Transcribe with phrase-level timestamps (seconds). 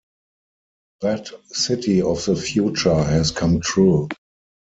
[1.01, 4.09] That city of the future has come true.